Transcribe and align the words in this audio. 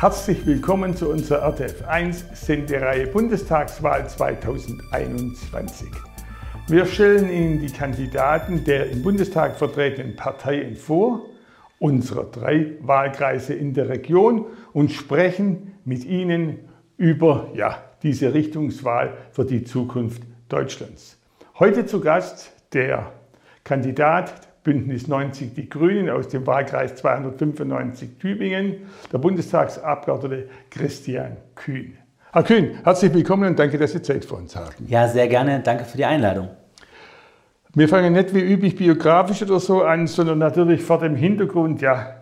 Herzlich 0.00 0.46
willkommen 0.46 0.96
zu 0.96 1.10
unserer 1.10 1.42
RTF 1.42 1.86
1 1.86 2.24
Sendereihe 2.32 3.06
Bundestagswahl 3.08 4.08
2021. 4.08 5.90
Wir 6.68 6.86
stellen 6.86 7.30
Ihnen 7.30 7.60
die 7.60 7.70
Kandidaten 7.70 8.64
der 8.64 8.88
im 8.88 9.02
Bundestag 9.02 9.56
vertretenen 9.56 10.16
Parteien 10.16 10.74
vor, 10.74 11.26
unserer 11.78 12.24
drei 12.24 12.78
Wahlkreise 12.80 13.52
in 13.52 13.74
der 13.74 13.90
Region 13.90 14.46
und 14.72 14.90
sprechen 14.90 15.74
mit 15.84 16.06
Ihnen 16.06 16.60
über 16.96 17.50
ja, 17.52 17.84
diese 18.02 18.32
Richtungswahl 18.32 19.18
für 19.32 19.44
die 19.44 19.64
Zukunft 19.64 20.22
Deutschlands. 20.48 21.18
Heute 21.58 21.84
zu 21.84 22.00
Gast 22.00 22.52
der 22.72 23.12
Kandidat 23.64 24.48
Bündnis 24.62 25.08
90 25.08 25.54
Die 25.54 25.68
Grünen 25.68 26.10
aus 26.10 26.28
dem 26.28 26.46
Wahlkreis 26.46 26.94
295 26.96 28.18
Tübingen, 28.18 28.76
der 29.10 29.18
Bundestagsabgeordnete 29.18 30.48
Christian 30.70 31.38
Kühn. 31.54 31.96
Herr 32.32 32.42
Kühn, 32.42 32.78
herzlich 32.84 33.14
willkommen 33.14 33.48
und 33.48 33.58
danke, 33.58 33.78
dass 33.78 33.92
Sie 33.92 34.02
Zeit 34.02 34.24
für 34.24 34.34
uns 34.34 34.54
haben. 34.54 34.86
Ja, 34.86 35.08
sehr 35.08 35.28
gerne. 35.28 35.60
Danke 35.64 35.84
für 35.84 35.96
die 35.96 36.04
Einladung. 36.04 36.48
Wir 37.74 37.88
fangen 37.88 38.12
nicht 38.12 38.34
wie 38.34 38.40
üblich 38.40 38.76
biografisch 38.76 39.42
oder 39.42 39.60
so 39.60 39.82
an, 39.82 40.06
sondern 40.06 40.38
natürlich 40.38 40.82
vor 40.82 40.98
dem 40.98 41.16
Hintergrund, 41.16 41.80
ja, 41.80 42.16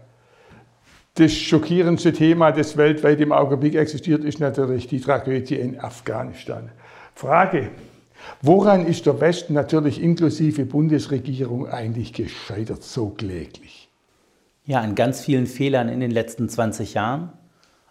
das 1.14 1.32
schockierendste 1.32 2.12
Thema, 2.12 2.52
das 2.52 2.76
weltweit 2.76 3.20
im 3.20 3.32
Augenblick 3.32 3.74
existiert, 3.74 4.22
ist 4.22 4.38
natürlich 4.38 4.86
die 4.86 5.00
Tragödie 5.00 5.56
in 5.56 5.80
Afghanistan. 5.80 6.70
Frage, 7.14 7.70
woran 8.42 8.86
ist 8.86 9.06
der 9.06 9.20
Westen 9.20 9.54
natürlich 9.54 10.02
inklusive 10.02 10.64
Bundesregierung 10.64 11.68
eigentlich 11.68 12.12
gescheitert 12.12 12.82
so 12.82 13.10
kläglich? 13.10 13.88
Ja, 14.64 14.80
an 14.80 14.94
ganz 14.94 15.20
vielen 15.20 15.46
Fehlern 15.46 15.88
in 15.88 16.00
den 16.00 16.10
letzten 16.10 16.48
20 16.48 16.94
Jahren, 16.94 17.32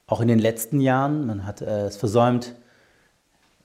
auch 0.06 0.22
in 0.22 0.28
den 0.28 0.40
letzten 0.40 0.80
Jahren. 0.80 1.26
Man 1.26 1.46
hat 1.46 1.62
äh, 1.62 1.88
es 1.88 1.98
versäumt, 1.98 2.54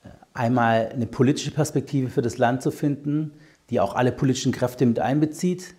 äh, 0.03 0.09
einmal 0.33 0.89
eine 0.91 1.05
politische 1.05 1.51
Perspektive 1.51 2.09
für 2.09 2.21
das 2.21 2.37
Land 2.37 2.63
zu 2.63 2.71
finden, 2.71 3.33
die 3.69 3.79
auch 3.79 3.95
alle 3.95 4.11
politischen 4.11 4.51
Kräfte 4.51 4.85
mit 4.85 4.99
einbezieht. 4.99 5.75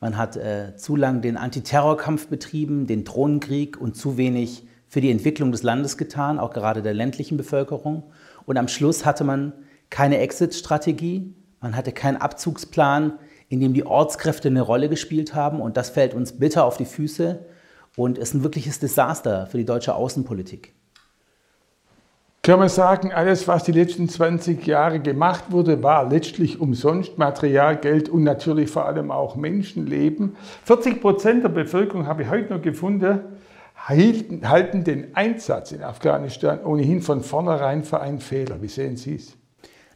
Man 0.00 0.16
hat 0.16 0.36
äh, 0.36 0.76
zu 0.76 0.94
lang 0.94 1.22
den 1.22 1.36
Antiterrorkampf 1.36 2.28
betrieben, 2.28 2.86
den 2.86 3.04
Drohnenkrieg 3.04 3.80
und 3.80 3.96
zu 3.96 4.16
wenig 4.16 4.64
für 4.88 5.00
die 5.00 5.10
Entwicklung 5.10 5.52
des 5.52 5.62
Landes 5.62 5.96
getan, 5.96 6.38
auch 6.38 6.52
gerade 6.52 6.82
der 6.82 6.94
ländlichen 6.94 7.36
Bevölkerung. 7.36 8.04
Und 8.44 8.56
am 8.58 8.68
Schluss 8.68 9.04
hatte 9.04 9.24
man 9.24 9.52
keine 9.90 10.18
Exit-Strategie, 10.18 11.34
man 11.60 11.76
hatte 11.76 11.92
keinen 11.92 12.16
Abzugsplan, 12.16 13.18
in 13.48 13.60
dem 13.60 13.74
die 13.74 13.86
Ortskräfte 13.86 14.48
eine 14.48 14.60
Rolle 14.60 14.88
gespielt 14.88 15.34
haben. 15.34 15.60
Und 15.60 15.76
das 15.76 15.90
fällt 15.90 16.14
uns 16.14 16.38
bitter 16.38 16.64
auf 16.64 16.76
die 16.76 16.84
Füße 16.84 17.44
und 17.96 18.18
ist 18.18 18.34
ein 18.34 18.42
wirkliches 18.42 18.78
Desaster 18.78 19.46
für 19.46 19.58
die 19.58 19.64
deutsche 19.64 19.94
Außenpolitik. 19.94 20.74
Kann 22.42 22.60
man 22.60 22.68
sagen, 22.68 23.12
alles, 23.12 23.48
was 23.48 23.64
die 23.64 23.72
letzten 23.72 24.08
20 24.08 24.64
Jahre 24.66 25.00
gemacht 25.00 25.46
wurde, 25.50 25.82
war 25.82 26.08
letztlich 26.08 26.60
umsonst 26.60 27.18
Material, 27.18 27.76
Geld 27.76 28.08
und 28.08 28.22
natürlich 28.22 28.70
vor 28.70 28.86
allem 28.86 29.10
auch 29.10 29.34
Menschenleben. 29.34 30.36
40 30.62 31.00
Prozent 31.00 31.42
der 31.42 31.48
Bevölkerung, 31.48 32.06
habe 32.06 32.22
ich 32.22 32.30
heute 32.30 32.54
noch 32.54 32.62
gefunden, 32.62 33.20
halten 33.88 34.84
den 34.84 35.16
Einsatz 35.16 35.72
in 35.72 35.82
Afghanistan 35.82 36.64
ohnehin 36.64 37.02
von 37.02 37.20
vornherein 37.22 37.82
für 37.82 38.00
einen 38.00 38.20
Fehler. 38.20 38.62
Wie 38.62 38.68
sehen 38.68 38.96
Sie 38.96 39.16
es? 39.16 39.36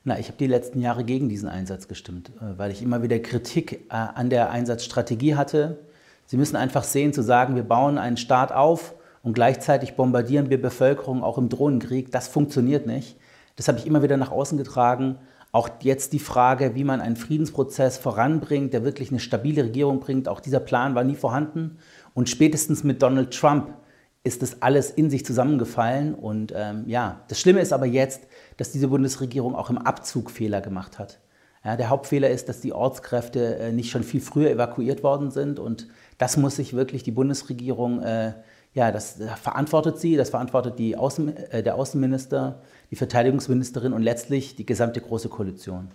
Na, 0.02 0.18
ich 0.18 0.28
habe 0.28 0.38
die 0.38 0.46
letzten 0.46 0.80
Jahre 0.80 1.04
gegen 1.04 1.28
diesen 1.28 1.48
Einsatz 1.48 1.88
gestimmt, 1.88 2.30
äh, 2.40 2.58
weil 2.58 2.70
ich 2.70 2.82
immer 2.82 3.02
wieder 3.02 3.18
Kritik 3.18 3.86
äh, 3.90 3.94
an 3.94 4.30
der 4.30 4.50
Einsatzstrategie 4.50 5.34
hatte. 5.34 5.78
Sie 6.26 6.36
müssen 6.36 6.56
einfach 6.56 6.84
sehen, 6.84 7.12
zu 7.12 7.22
sagen, 7.22 7.54
wir 7.54 7.64
bauen 7.64 7.98
einen 7.98 8.16
Staat 8.16 8.52
auf, 8.52 8.94
und 9.22 9.34
gleichzeitig 9.34 9.94
bombardieren 9.96 10.50
wir 10.50 10.60
Bevölkerung 10.60 11.22
auch 11.22 11.38
im 11.38 11.48
Drohnenkrieg. 11.48 12.10
Das 12.10 12.28
funktioniert 12.28 12.86
nicht. 12.86 13.16
Das 13.56 13.68
habe 13.68 13.78
ich 13.78 13.86
immer 13.86 14.02
wieder 14.02 14.16
nach 14.16 14.30
außen 14.30 14.56
getragen. 14.56 15.18
Auch 15.52 15.68
jetzt 15.82 16.12
die 16.12 16.20
Frage, 16.20 16.74
wie 16.74 16.84
man 16.84 17.00
einen 17.00 17.16
Friedensprozess 17.16 17.98
voranbringt, 17.98 18.72
der 18.72 18.84
wirklich 18.84 19.10
eine 19.10 19.20
stabile 19.20 19.64
Regierung 19.64 20.00
bringt. 20.00 20.28
Auch 20.28 20.40
dieser 20.40 20.60
Plan 20.60 20.94
war 20.94 21.04
nie 21.04 21.16
vorhanden. 21.16 21.78
Und 22.14 22.28
spätestens 22.28 22.84
mit 22.84 23.02
Donald 23.02 23.32
Trump 23.32 23.74
ist 24.22 24.42
das 24.42 24.62
alles 24.62 24.90
in 24.90 25.10
sich 25.10 25.24
zusammengefallen. 25.24 26.14
Und 26.14 26.52
ähm, 26.54 26.84
ja, 26.86 27.24
das 27.28 27.40
Schlimme 27.40 27.60
ist 27.60 27.72
aber 27.72 27.86
jetzt, 27.86 28.22
dass 28.56 28.72
diese 28.72 28.88
Bundesregierung 28.88 29.54
auch 29.54 29.70
im 29.70 29.78
Abzug 29.78 30.30
Fehler 30.30 30.60
gemacht 30.60 30.98
hat. 30.98 31.20
Ja, 31.64 31.76
der 31.76 31.90
Hauptfehler 31.90 32.30
ist, 32.30 32.48
dass 32.48 32.60
die 32.60 32.72
Ortskräfte 32.72 33.56
äh, 33.56 33.72
nicht 33.72 33.90
schon 33.90 34.02
viel 34.02 34.20
früher 34.20 34.50
evakuiert 34.50 35.02
worden 35.02 35.30
sind. 35.30 35.58
Und 35.58 35.88
das 36.18 36.36
muss 36.36 36.56
sich 36.56 36.74
wirklich 36.74 37.02
die 37.02 37.10
Bundesregierung 37.10 38.02
äh, 38.02 38.32
ja, 38.72 38.92
das 38.92 39.18
verantwortet 39.42 39.98
sie, 39.98 40.16
das 40.16 40.30
verantwortet 40.30 40.78
die 40.78 40.96
Außen, 40.96 41.36
äh, 41.36 41.62
der 41.62 41.74
Außenminister, 41.74 42.60
die 42.90 42.96
Verteidigungsministerin 42.96 43.92
und 43.92 44.02
letztlich 44.02 44.56
die 44.56 44.66
gesamte 44.66 45.00
Große 45.00 45.28
Koalition. 45.28 45.88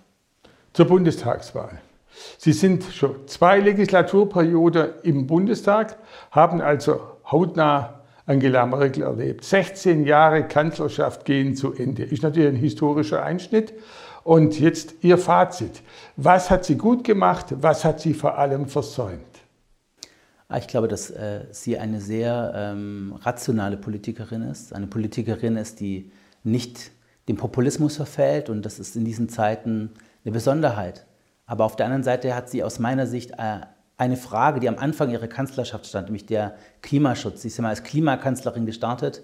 Zur 0.73 0.87
Bundestagswahl. 0.87 1.79
Sie 2.37 2.53
sind 2.53 2.83
schon 2.83 3.27
zwei 3.27 3.59
Legislaturperioden 3.59 4.89
im 5.03 5.27
Bundestag, 5.27 5.97
haben 6.31 6.61
also 6.61 6.99
hautnah 7.29 7.94
Angela 8.25 8.65
Merkel 8.65 9.03
erlebt. 9.03 9.43
16 9.43 10.05
Jahre 10.05 10.47
Kanzlerschaft 10.47 11.25
gehen 11.25 11.55
zu 11.55 11.73
Ende. 11.73 12.03
Ist 12.03 12.23
natürlich 12.23 12.49
ein 12.49 12.55
historischer 12.55 13.23
Einschnitt. 13.23 13.73
Und 14.23 14.59
jetzt 14.59 14.95
Ihr 15.01 15.19
Fazit. 15.19 15.83
Was 16.15 16.49
hat 16.49 16.65
sie 16.65 16.77
gut 16.77 17.03
gemacht? 17.03 17.47
Was 17.61 17.85
hat 17.85 17.99
sie 17.99 18.15
vor 18.15 18.39
allem 18.39 18.67
versäumt? 18.67 19.21
Ah, 20.47 20.57
ich 20.57 20.67
glaube, 20.67 20.87
dass 20.87 21.11
äh, 21.11 21.45
sie 21.51 21.77
eine 21.77 22.01
sehr 22.01 22.53
ähm, 22.55 23.15
rationale 23.21 23.77
Politikerin 23.77 24.43
ist. 24.43 24.73
Eine 24.73 24.87
Politikerin 24.87 25.57
ist, 25.57 25.79
die 25.79 26.11
nicht 26.43 26.91
dem 27.27 27.37
Populismus 27.37 27.95
verfällt 27.97 28.49
und 28.49 28.63
das 28.63 28.79
ist 28.79 28.95
in 28.95 29.05
diesen 29.05 29.29
Zeiten 29.29 29.91
eine 30.23 30.31
Besonderheit. 30.31 31.05
Aber 31.47 31.65
auf 31.65 31.75
der 31.75 31.87
anderen 31.87 32.03
Seite 32.03 32.35
hat 32.35 32.49
sie 32.49 32.63
aus 32.63 32.79
meiner 32.79 33.07
Sicht 33.07 33.31
äh, 33.31 33.61
eine 33.97 34.17
Frage, 34.17 34.59
die 34.59 34.67
am 34.67 34.77
Anfang 34.77 35.09
ihrer 35.11 35.27
Kanzlerschaft 35.27 35.85
stand, 35.85 36.07
nämlich 36.07 36.25
der 36.25 36.55
Klimaschutz. 36.81 37.41
Sie 37.41 37.47
ist 37.47 37.57
ja 37.57 37.61
mal 37.61 37.69
als 37.69 37.83
Klimakanzlerin 37.83 38.65
gestartet. 38.65 39.23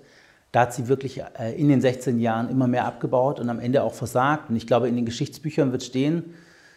Da 0.52 0.62
hat 0.62 0.74
sie 0.74 0.88
wirklich 0.88 1.22
äh, 1.40 1.54
in 1.58 1.70
den 1.70 1.82
16 1.82 2.20
Jahren 2.20 2.50
immer 2.50 2.68
mehr 2.68 2.86
abgebaut 2.86 3.40
und 3.40 3.50
am 3.50 3.60
Ende 3.60 3.84
auch 3.84 3.94
versagt. 3.94 4.50
Und 4.50 4.56
ich 4.56 4.68
glaube, 4.68 4.88
in 4.88 4.96
den 4.96 5.06
Geschichtsbüchern 5.06 5.72
wird 5.72 5.84
stehen, 5.84 6.34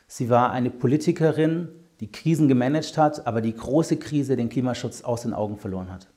sie 0.06 0.28
war 0.28 0.50
eine 0.50 0.70
Politikerin, 0.70 1.68
die 2.00 2.10
Krisen 2.10 2.48
gemanagt 2.48 2.98
hat, 2.98 3.26
aber 3.26 3.40
die 3.40 3.54
große 3.54 3.96
Krise, 3.96 4.36
den 4.36 4.48
Klimaschutz 4.48 5.02
aus 5.02 5.22
den 5.22 5.32
Augen 5.32 5.56
verloren 5.56 5.92
hat. 5.92 6.08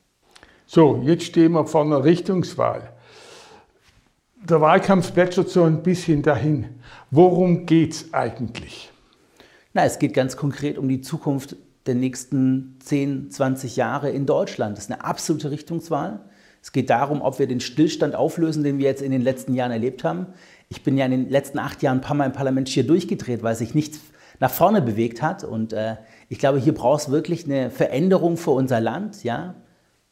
So, 0.66 1.00
jetzt 1.04 1.24
stehen 1.24 1.52
wir 1.52 1.66
vor 1.66 1.82
einer 1.84 2.04
Richtungswahl. 2.04 2.92
Der 4.48 4.60
Wahlkampf 4.60 5.14
plätschert 5.14 5.48
so 5.48 5.64
ein 5.64 5.82
bisschen 5.82 6.22
dahin. 6.22 6.80
Worum 7.10 7.66
geht 7.66 7.92
es 7.92 8.14
eigentlich? 8.14 8.90
Na, 9.72 9.84
es 9.84 9.98
geht 9.98 10.14
ganz 10.14 10.36
konkret 10.36 10.78
um 10.78 10.88
die 10.88 11.00
Zukunft 11.00 11.56
der 11.88 11.96
nächsten 11.96 12.76
10, 12.80 13.30
20 13.30 13.76
Jahre 13.76 14.10
in 14.10 14.26
Deutschland. 14.26 14.76
Das 14.76 14.84
ist 14.84 14.92
eine 14.92 15.04
absolute 15.04 15.50
Richtungswahl. 15.50 16.20
Es 16.62 16.72
geht 16.72 16.90
darum, 16.90 17.22
ob 17.22 17.38
wir 17.38 17.46
den 17.46 17.60
Stillstand 17.60 18.14
auflösen, 18.14 18.62
den 18.62 18.78
wir 18.78 18.86
jetzt 18.86 19.02
in 19.02 19.10
den 19.10 19.22
letzten 19.22 19.54
Jahren 19.54 19.72
erlebt 19.72 20.04
haben. 20.04 20.26
Ich 20.68 20.82
bin 20.82 20.96
ja 20.96 21.06
in 21.06 21.10
den 21.12 21.28
letzten 21.30 21.58
acht 21.58 21.82
Jahren 21.82 21.98
ein 21.98 22.02
paar 22.02 22.16
Mal 22.16 22.26
im 22.26 22.32
Parlament 22.32 22.68
hier 22.68 22.86
durchgedreht, 22.86 23.42
weil 23.42 23.54
sich 23.54 23.74
nichts 23.74 24.00
nach 24.40 24.50
vorne 24.50 24.82
bewegt 24.82 25.22
hat. 25.22 25.44
Und 25.44 25.72
äh, 25.72 25.96
ich 26.28 26.38
glaube, 26.38 26.58
hier 26.58 26.74
braucht 26.74 27.02
es 27.02 27.10
wirklich 27.10 27.44
eine 27.44 27.70
Veränderung 27.70 28.36
für 28.36 28.50
unser 28.50 28.80
Land, 28.80 29.24
ja, 29.24 29.54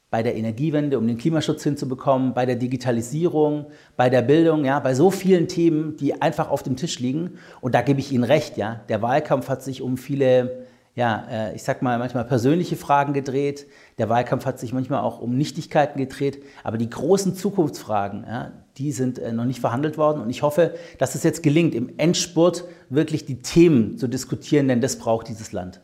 bei 0.09 0.23
der 0.23 0.37
Energiewende, 0.37 0.99
um 0.99 1.07
den 1.07 1.19
Klimaschutz 1.19 1.65
hinzubekommen, 1.65 2.33
bei 2.33 2.47
der 2.47 2.57
Digitalisierung, 2.57 3.67
bei 3.97 4.09
der 4.09 4.23
Bildung, 4.23 4.65
ja, 4.65 4.79
bei 4.79 4.95
so 4.95 5.11
vielen 5.11 5.49
Themen, 5.49 5.97
die 5.97 6.23
einfach 6.23 6.49
auf 6.49 6.63
dem 6.63 6.77
Tisch 6.77 7.01
liegen. 7.01 7.39
Und 7.61 7.75
da 7.75 7.83
gebe 7.83 8.01
ich 8.01 8.13
Ihnen 8.13 8.25
recht, 8.25 8.57
ja. 8.57 8.81
Der 8.89 9.03
Wahlkampf 9.03 9.49
hat 9.49 9.63
sich 9.63 9.83
um 9.83 9.97
viele, 9.97 10.67
ja, 10.97 11.27
äh, 11.31 11.55
ich 11.55 11.63
sag 11.63 11.83
mal, 11.83 11.99
manchmal 11.99 12.25
persönliche 12.25 12.75
Fragen 12.75 13.13
gedreht. 13.13 13.67
Der 13.99 14.09
Wahlkampf 14.09 14.47
hat 14.47 14.59
sich 14.59 14.73
manchmal 14.73 15.03
auch 15.03 15.21
um 15.21 15.37
Nichtigkeiten 15.37 15.99
gedreht. 15.99 16.43
Aber 16.65 16.79
die 16.79 16.89
großen 16.89 17.35
Zukunftsfragen, 17.35 18.25
ja, 18.27 18.53
die 18.79 18.93
sind 18.93 19.19
äh, 19.19 19.31
noch 19.31 19.45
nicht 19.45 19.61
verhandelt 19.61 19.99
worden. 19.99 20.23
Und 20.23 20.31
ich 20.31 20.43
hoffe, 20.43 20.75
dass 20.99 21.15
es 21.15 21.23
jetzt 21.23 21.43
gelingt, 21.43 21.75
im 21.75 21.99
Endspurt 21.99 22.65
wirklich 22.89 23.27
die 23.27 23.43
Themen 23.43 23.99
zu 23.99 24.09
diskutieren, 24.09 24.69
denn 24.69 24.81
das 24.81 24.99
braucht 24.99 25.29
dieses 25.29 25.53
Land. 25.53 25.83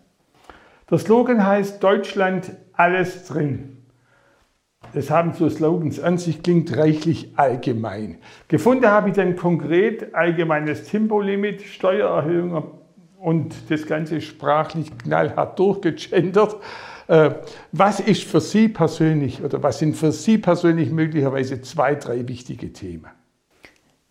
Der 0.91 0.99
Slogan 0.99 1.47
heißt 1.47 1.83
Deutschland 1.83 2.53
alles 2.73 3.27
drin. 3.27 3.77
Das 4.95 5.11
haben 5.11 5.35
so 5.35 5.49
Slogans 5.51 6.01
an 6.01 6.17
sich, 6.17 6.43
klingt 6.43 6.75
reichlich 6.77 7.33
allgemein. 7.37 8.17
Gefunden 8.49 8.87
habe 8.87 9.11
ich 9.11 9.15
dann 9.15 9.37
konkret 9.37 10.15
allgemeines 10.15 10.85
Tempolimit, 10.85 11.63
Steuererhöhung 11.63 12.82
und 13.23 13.55
das 13.69 13.87
Ganze 13.87 14.21
sprachlich 14.21 14.87
knallhart 14.99 15.59
durchgegendert. 15.59 16.57
Äh, 17.07 17.31
was 17.71 18.01
ist 18.01 18.25
für 18.25 18.41
Sie 18.41 18.69
persönlich 18.69 19.43
oder 19.43 19.63
was 19.63 19.79
sind 19.79 19.97
für 19.97 20.11
Sie 20.11 20.39
persönlich 20.39 20.91
möglicherweise 20.91 21.61
zwei, 21.61 21.95
drei 21.95 22.27
wichtige 22.27 22.73
Themen? 22.73 23.11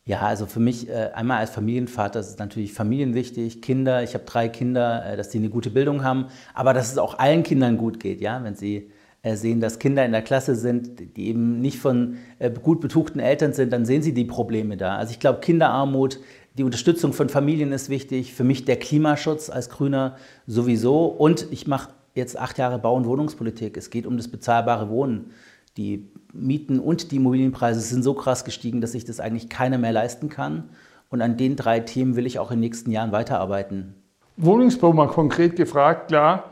Ja, 0.05 0.21
also 0.21 0.45
für 0.45 0.61
mich 0.61 0.89
äh, 0.89 1.09
einmal 1.13 1.39
als 1.39 1.51
Familienvater 1.51 2.21
ist 2.21 2.39
natürlich 2.39 2.73
Familien 2.73 3.13
wichtig, 3.13 3.61
Kinder. 3.61 4.01
Ich 4.01 4.13
habe 4.13 4.23
drei 4.23 4.47
Kinder, 4.47 5.05
äh, 5.05 5.17
dass 5.17 5.31
sie 5.31 5.39
eine 5.39 5.49
gute 5.49 5.71
Bildung 5.71 6.03
haben, 6.05 6.27
aber 6.53 6.73
dass 6.73 6.89
es 6.91 6.97
auch 6.97 7.19
allen 7.19 7.43
Kindern 7.43 7.77
gut 7.77 7.99
geht, 7.99 8.21
ja, 8.21 8.41
wenn 8.43 8.55
sie 8.55 8.91
sehen, 9.23 9.61
dass 9.61 9.77
Kinder 9.77 10.03
in 10.03 10.13
der 10.13 10.23
Klasse 10.23 10.55
sind, 10.55 11.15
die 11.15 11.27
eben 11.27 11.61
nicht 11.61 11.77
von 11.77 12.17
gut 12.63 12.81
betuchten 12.81 13.19
Eltern 13.19 13.53
sind, 13.53 13.71
dann 13.71 13.85
sehen 13.85 14.01
sie 14.01 14.15
die 14.15 14.25
Probleme 14.25 14.77
da. 14.77 14.95
Also 14.95 15.11
ich 15.11 15.19
glaube, 15.19 15.41
Kinderarmut, 15.41 16.19
die 16.57 16.63
Unterstützung 16.63 17.13
von 17.13 17.29
Familien 17.29 17.71
ist 17.71 17.89
wichtig, 17.89 18.33
für 18.33 18.43
mich 18.43 18.65
der 18.65 18.77
Klimaschutz 18.77 19.49
als 19.49 19.69
Grüner 19.69 20.17
sowieso 20.47 21.05
und 21.05 21.47
ich 21.51 21.65
mache 21.67 21.89
jetzt 22.13 22.37
acht 22.37 22.57
Jahre 22.57 22.77
Bau- 22.77 22.95
und 22.95 23.05
Wohnungspolitik. 23.05 23.77
Es 23.77 23.89
geht 23.89 24.05
um 24.05 24.17
das 24.17 24.27
bezahlbare 24.27 24.89
Wohnen. 24.89 25.31
Die 25.77 26.11
Mieten 26.33 26.79
und 26.79 27.11
die 27.11 27.15
Immobilienpreise 27.15 27.79
sind 27.79 28.03
so 28.03 28.13
krass 28.13 28.43
gestiegen, 28.43 28.81
dass 28.81 28.91
sich 28.91 29.05
das 29.05 29.21
eigentlich 29.21 29.47
keiner 29.47 29.77
mehr 29.77 29.93
leisten 29.93 30.27
kann. 30.27 30.69
Und 31.09 31.21
an 31.21 31.37
den 31.37 31.55
drei 31.55 31.79
Themen 31.79 32.17
will 32.17 32.25
ich 32.25 32.39
auch 32.39 32.51
in 32.51 32.57
den 32.57 32.61
nächsten 32.61 32.91
Jahren 32.91 33.13
weiterarbeiten. 33.13 33.95
Wohnungsbau 34.35 34.91
mal 34.91 35.07
konkret 35.07 35.55
gefragt, 35.55 36.09
klar. 36.09 36.51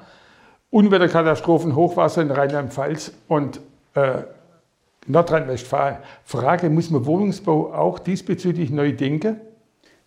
Unwetterkatastrophen, 0.69 1.75
Hochwasser 1.75 2.21
in 2.21 2.31
Rheinland-Pfalz 2.31 3.11
und 3.27 3.59
äh, 3.95 4.23
Nordrhein-Westfalen. 5.07 5.97
Frage, 6.23 6.69
muss 6.69 6.89
man 6.89 7.05
Wohnungsbau 7.05 7.73
auch 7.73 7.99
diesbezüglich 7.99 8.69
neu 8.69 8.93
denken? 8.93 9.41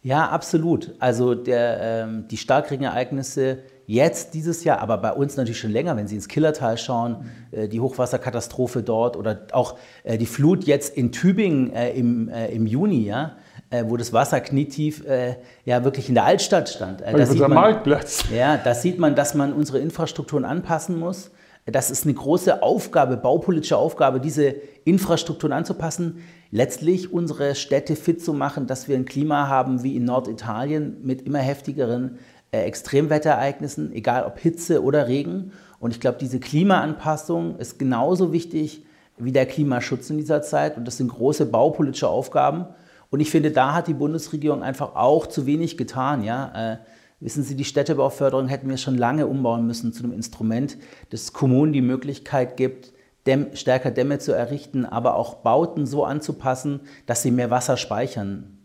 Ja, 0.02 0.28
absolut. 0.28 0.94
Also 0.98 1.34
der, 1.34 1.80
ähm, 1.80 2.26
die 2.28 2.36
Starkregenereignisse 2.36 3.58
jetzt 3.86 4.34
dieses 4.34 4.64
Jahr, 4.64 4.80
aber 4.80 4.98
bei 4.98 5.12
uns 5.12 5.36
natürlich 5.36 5.60
schon 5.60 5.70
länger, 5.70 5.96
wenn 5.96 6.08
Sie 6.08 6.16
ins 6.16 6.28
Killertal 6.28 6.76
schauen, 6.76 7.30
äh, 7.52 7.68
die 7.68 7.80
Hochwasserkatastrophe 7.80 8.82
dort 8.82 9.16
oder 9.16 9.46
auch 9.52 9.76
äh, 10.02 10.18
die 10.18 10.26
Flut 10.26 10.64
jetzt 10.64 10.96
in 10.96 11.12
Tübingen 11.12 11.72
äh, 11.72 11.90
im, 11.92 12.28
äh, 12.28 12.48
im 12.48 12.66
Juni, 12.66 13.04
ja, 13.04 13.36
äh, 13.70 13.84
wo 13.86 13.96
das 13.96 14.12
Wasser 14.12 14.40
knietief 14.40 15.06
äh, 15.06 15.36
ja 15.64 15.84
wirklich 15.84 16.08
in 16.08 16.14
der 16.14 16.24
Altstadt 16.24 16.68
stand. 16.68 17.00
Äh, 17.00 17.12
das 17.12 17.30
sieht 17.30 17.40
man, 17.40 17.52
Marktplatz. 17.52 18.24
Ja, 18.34 18.56
da 18.56 18.74
sieht 18.74 18.98
man, 18.98 19.14
dass 19.14 19.34
man 19.34 19.52
unsere 19.52 19.78
Infrastrukturen 19.78 20.44
anpassen 20.44 20.98
muss. 20.98 21.30
Das 21.66 21.90
ist 21.90 22.04
eine 22.04 22.14
große 22.14 22.62
Aufgabe, 22.62 23.16
baupolitische 23.16 23.76
Aufgabe, 23.76 24.20
diese 24.20 24.56
Infrastrukturen 24.84 25.52
anzupassen 25.52 26.22
letztlich 26.52 27.12
unsere 27.12 27.54
Städte 27.54 27.96
fit 27.96 28.22
zu 28.22 28.32
machen, 28.32 28.66
dass 28.66 28.86
wir 28.86 28.96
ein 28.96 29.06
Klima 29.06 29.48
haben 29.48 29.82
wie 29.82 29.96
in 29.96 30.04
Norditalien 30.04 30.98
mit 31.02 31.22
immer 31.22 31.38
heftigeren 31.38 32.18
äh, 32.52 32.62
Extremwetterereignissen, 32.64 33.92
egal 33.92 34.24
ob 34.24 34.38
Hitze 34.38 34.82
oder 34.82 35.08
Regen. 35.08 35.52
Und 35.80 35.92
ich 35.92 36.00
glaube, 36.00 36.18
diese 36.20 36.38
Klimaanpassung 36.38 37.56
ist 37.58 37.78
genauso 37.78 38.32
wichtig 38.32 38.84
wie 39.16 39.32
der 39.32 39.46
Klimaschutz 39.46 40.10
in 40.10 40.18
dieser 40.18 40.42
Zeit. 40.42 40.76
Und 40.76 40.86
das 40.86 40.98
sind 40.98 41.08
große 41.08 41.46
baupolitische 41.46 42.08
Aufgaben. 42.08 42.66
Und 43.10 43.20
ich 43.20 43.30
finde, 43.30 43.50
da 43.50 43.72
hat 43.72 43.88
die 43.88 43.94
Bundesregierung 43.94 44.62
einfach 44.62 44.94
auch 44.94 45.26
zu 45.26 45.46
wenig 45.46 45.78
getan. 45.78 46.22
Ja? 46.22 46.72
Äh, 46.72 46.76
wissen 47.22 47.42
Sie, 47.44 47.54
die 47.54 47.64
Städtebauförderung 47.64 48.48
hätten 48.48 48.68
wir 48.68 48.76
schon 48.76 48.98
lange 48.98 49.26
umbauen 49.26 49.66
müssen 49.66 49.92
zu 49.92 50.02
einem 50.04 50.12
Instrument, 50.12 50.76
das 51.10 51.32
Kommunen 51.32 51.72
die 51.72 51.80
Möglichkeit 51.80 52.56
gibt, 52.56 52.92
Dämm, 53.26 53.54
stärker 53.54 53.92
Dämme 53.92 54.18
zu 54.18 54.32
errichten, 54.32 54.84
aber 54.84 55.14
auch 55.14 55.34
Bauten 55.36 55.86
so 55.86 56.04
anzupassen, 56.04 56.80
dass 57.06 57.22
sie 57.22 57.30
mehr 57.30 57.50
Wasser 57.50 57.76
speichern. 57.76 58.58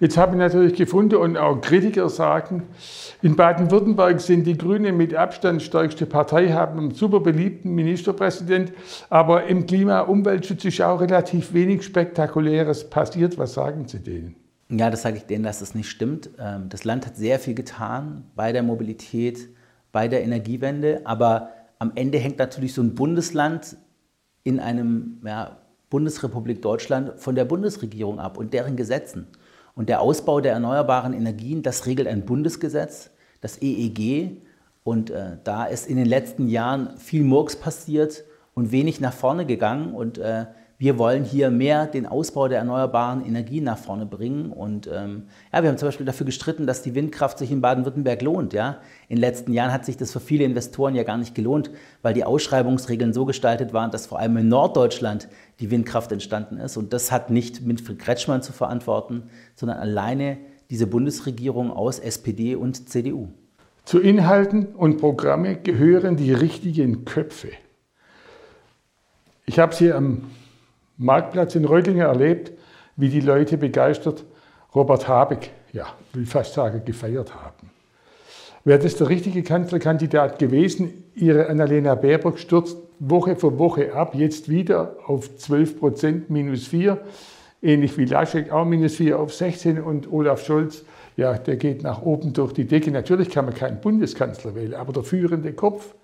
Jetzt 0.00 0.16
habe 0.16 0.32
ich 0.32 0.38
natürlich 0.38 0.74
gefunden 0.74 1.16
und 1.16 1.36
auch 1.36 1.60
Kritiker 1.60 2.08
sagen, 2.08 2.62
in 3.20 3.36
Baden-Württemberg 3.36 4.18
sind 4.22 4.44
die 4.46 4.56
Grünen 4.56 4.96
mit 4.96 5.14
Abstand 5.14 5.62
stärkste 5.62 6.06
Partei, 6.06 6.48
haben 6.48 6.78
einen 6.78 6.90
super 6.92 7.20
beliebten 7.20 7.74
Ministerpräsident, 7.74 8.72
aber 9.10 9.44
im 9.44 9.66
Klima-Umweltschutz 9.66 10.64
ist 10.64 10.80
auch 10.80 11.02
relativ 11.02 11.52
wenig 11.52 11.82
Spektakuläres 11.82 12.88
passiert. 12.88 13.36
Was 13.36 13.52
sagen 13.52 13.86
Sie 13.86 13.98
denen? 13.98 14.47
Ja, 14.70 14.90
das 14.90 15.02
sage 15.02 15.16
ich 15.16 15.24
denen, 15.24 15.44
dass 15.44 15.62
es 15.62 15.74
nicht 15.74 15.88
stimmt. 15.88 16.30
Ähm, 16.38 16.68
das 16.68 16.84
Land 16.84 17.06
hat 17.06 17.16
sehr 17.16 17.38
viel 17.38 17.54
getan 17.54 18.24
bei 18.34 18.52
der 18.52 18.62
Mobilität, 18.62 19.48
bei 19.92 20.08
der 20.08 20.22
Energiewende, 20.22 21.02
aber 21.04 21.50
am 21.78 21.92
Ende 21.94 22.18
hängt 22.18 22.38
natürlich 22.38 22.74
so 22.74 22.82
ein 22.82 22.94
Bundesland 22.94 23.76
in 24.44 24.60
einem 24.60 25.20
ja, 25.24 25.58
Bundesrepublik 25.90 26.60
Deutschland 26.60 27.18
von 27.18 27.34
der 27.34 27.44
Bundesregierung 27.44 28.18
ab 28.18 28.36
und 28.36 28.52
deren 28.52 28.76
Gesetzen. 28.76 29.26
Und 29.74 29.88
der 29.88 30.00
Ausbau 30.00 30.40
der 30.40 30.52
erneuerbaren 30.52 31.12
Energien, 31.12 31.62
das 31.62 31.86
regelt 31.86 32.08
ein 32.08 32.26
Bundesgesetz, 32.26 33.10
das 33.40 33.62
EEG. 33.62 34.42
Und 34.82 35.10
äh, 35.10 35.36
da 35.44 35.64
ist 35.64 35.86
in 35.86 35.96
den 35.96 36.06
letzten 36.06 36.48
Jahren 36.48 36.96
viel 36.98 37.22
Murks 37.22 37.56
passiert 37.56 38.24
und 38.54 38.72
wenig 38.72 39.00
nach 39.00 39.12
vorne 39.12 39.46
gegangen. 39.46 39.94
Und 39.94 40.18
äh, 40.18 40.46
wir 40.80 40.96
wollen 40.96 41.24
hier 41.24 41.50
mehr 41.50 41.86
den 41.86 42.06
Ausbau 42.06 42.46
der 42.46 42.58
erneuerbaren 42.58 43.26
Energien 43.26 43.64
nach 43.64 43.78
vorne 43.78 44.06
bringen. 44.06 44.52
Und 44.52 44.86
ähm, 44.86 45.24
ja, 45.52 45.62
wir 45.62 45.70
haben 45.70 45.76
zum 45.76 45.88
Beispiel 45.88 46.06
dafür 46.06 46.24
gestritten, 46.24 46.68
dass 46.68 46.82
die 46.82 46.94
Windkraft 46.94 47.38
sich 47.38 47.50
in 47.50 47.60
Baden-Württemberg 47.60 48.22
lohnt. 48.22 48.52
Ja? 48.52 48.78
In 49.08 49.16
den 49.16 49.20
letzten 49.20 49.52
Jahren 49.52 49.72
hat 49.72 49.84
sich 49.84 49.96
das 49.96 50.12
für 50.12 50.20
viele 50.20 50.44
Investoren 50.44 50.94
ja 50.94 51.02
gar 51.02 51.18
nicht 51.18 51.34
gelohnt, 51.34 51.72
weil 52.02 52.14
die 52.14 52.22
Ausschreibungsregeln 52.22 53.12
so 53.12 53.24
gestaltet 53.24 53.72
waren, 53.72 53.90
dass 53.90 54.06
vor 54.06 54.20
allem 54.20 54.36
in 54.36 54.46
Norddeutschland 54.46 55.28
die 55.58 55.72
Windkraft 55.72 56.12
entstanden 56.12 56.58
ist. 56.58 56.76
Und 56.76 56.92
das 56.92 57.10
hat 57.10 57.28
nicht 57.28 57.66
Winfried 57.66 57.98
Kretschmann 57.98 58.42
zu 58.42 58.52
verantworten, 58.52 59.24
sondern 59.56 59.78
alleine 59.78 60.38
diese 60.70 60.86
Bundesregierung 60.86 61.72
aus 61.72 61.98
SPD 61.98 62.54
und 62.54 62.88
CDU. 62.88 63.26
Zu 63.84 63.98
Inhalten 63.98 64.66
und 64.66 64.98
Programme 64.98 65.56
gehören 65.56 66.16
die 66.16 66.32
richtigen 66.32 67.04
Köpfe. 67.04 67.48
Ich 69.44 69.58
habe 69.58 69.74
sie 69.74 69.92
am 69.92 70.22
Marktplatz 70.98 71.54
in 71.54 71.64
Reutlingen 71.64 72.02
erlebt, 72.02 72.52
wie 72.96 73.08
die 73.08 73.20
Leute 73.20 73.56
begeistert 73.56 74.24
Robert 74.74 75.08
Habeck, 75.08 75.50
ja, 75.72 75.86
will 76.12 76.26
fast 76.26 76.54
sagen, 76.54 76.82
gefeiert 76.84 77.34
haben. 77.34 77.70
Wäre 78.64 78.80
das 78.80 78.96
der 78.96 79.08
richtige 79.08 79.42
Kanzlerkandidat 79.42 80.38
gewesen? 80.38 81.04
Ihre 81.14 81.48
Annalena 81.48 81.94
Baerbock 81.94 82.38
stürzt 82.38 82.76
Woche 82.98 83.36
für 83.36 83.58
Woche 83.58 83.94
ab, 83.94 84.14
jetzt 84.14 84.48
wieder 84.48 84.96
auf 85.06 85.36
12 85.36 85.78
Prozent, 85.78 86.30
minus 86.30 86.66
4. 86.66 86.98
Ähnlich 87.62 87.96
wie 87.96 88.04
Laschek 88.04 88.50
auch 88.50 88.64
minus 88.64 88.96
4 88.96 89.18
auf 89.18 89.32
16 89.32 89.80
und 89.80 90.12
Olaf 90.12 90.44
Scholz, 90.44 90.84
ja, 91.16 91.38
der 91.38 91.56
geht 91.56 91.82
nach 91.82 92.02
oben 92.02 92.32
durch 92.32 92.52
die 92.52 92.66
Decke. 92.66 92.90
Natürlich 92.90 93.30
kann 93.30 93.44
man 93.44 93.54
keinen 93.54 93.80
Bundeskanzler 93.80 94.54
wählen, 94.54 94.74
aber 94.74 94.92
der 94.92 95.04
führende 95.04 95.52
Kopf, 95.52 95.94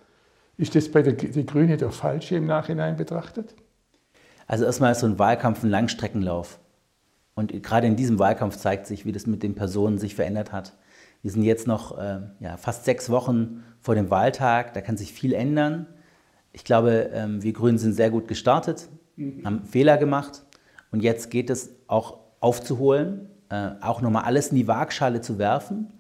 ist 0.57 0.75
das 0.77 0.89
bei 0.89 1.03
der, 1.03 1.15
der 1.15 1.43
Grüne 1.43 1.77
der 1.77 1.91
falsche 1.91 2.37
im 2.37 2.47
Nachhinein 2.47 2.97
betrachtet? 2.97 3.55
Also 4.47 4.65
erstmal 4.65 4.93
ist 4.93 5.01
so 5.01 5.07
ein 5.07 5.19
Wahlkampf 5.19 5.63
ein 5.63 5.71
Langstreckenlauf. 5.71 6.59
Und 7.35 7.63
gerade 7.63 7.87
in 7.87 7.97
diesem 7.97 8.19
Wahlkampf 8.19 8.57
zeigt 8.57 8.87
sich, 8.87 9.05
wie 9.07 9.13
das 9.13 9.27
mit 9.27 9.43
den 9.43 9.55
Personen 9.55 9.99
sich 9.99 10.15
verändert 10.15 10.53
hat. 10.53 10.75
Wir 11.23 11.31
sind 11.31 11.43
jetzt 11.43 11.67
noch 11.67 11.99
äh, 11.99 12.21
ja, 12.41 12.57
fast 12.57 12.85
sechs 12.85 13.11
Wochen 13.11 13.65
vor 13.81 13.95
dem 13.95 14.11
Wahltag, 14.11 14.75
da 14.75 14.81
kann 14.81 14.97
sich 14.97 15.13
viel 15.13 15.33
ändern. 15.33 15.87
Ich 16.53 16.65
glaube, 16.65 17.11
ähm, 17.13 17.43
wir 17.43 17.53
Grünen 17.53 17.79
sind 17.79 17.95
sehr 17.95 18.11
gut 18.11 18.29
gestartet, 18.29 18.89
mhm. 19.17 19.45
haben 19.45 19.65
Fehler 19.65 19.97
gemacht 19.97 20.45
und 20.93 21.03
jetzt 21.03 21.31
geht 21.31 21.51
es 21.51 21.71
auch 21.87 22.19
aufzuholen, 22.41 23.31
äh, 23.49 23.71
auch 23.81 24.01
nochmal 24.03 24.25
alles 24.25 24.49
in 24.49 24.57
die 24.57 24.69
Waagschale 24.69 25.23
zu 25.23 25.39
werfen. 25.39 25.95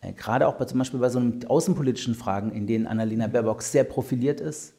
Äh, 0.00 0.12
gerade 0.12 0.46
auch 0.46 0.54
bei, 0.54 0.64
zum 0.64 0.78
Beispiel 0.78 1.00
bei 1.00 1.08
so 1.08 1.20
außenpolitischen 1.48 2.14
Fragen, 2.14 2.52
in 2.52 2.66
denen 2.66 2.86
Annalena 2.86 3.26
Baerbock 3.26 3.62
sehr 3.62 3.84
profiliert 3.84 4.40
ist, 4.40 4.74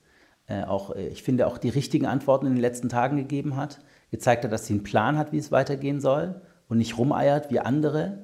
auch, 0.64 0.96
äh, 0.96 1.08
ich 1.08 1.24
finde, 1.24 1.48
auch 1.48 1.58
die 1.58 1.70
richtigen 1.70 2.06
Antworten 2.06 2.46
in 2.46 2.54
den 2.54 2.62
letzten 2.62 2.90
Tagen 2.90 3.18
gegeben 3.18 3.56
hat, 3.56 3.80
gezeigt 4.12 4.44
hat, 4.44 4.52
dass 4.52 4.66
sie 4.66 4.74
einen 4.74 4.84
Plan 4.84 5.18
hat, 5.18 5.32
wie 5.32 5.38
es 5.38 5.52
weitergehen 5.52 6.00
soll 6.02 6.42
und 6.68 6.78
nicht 6.78 6.98
rumeiert 6.98 7.52
wie 7.52 7.60
andere. 7.60 8.20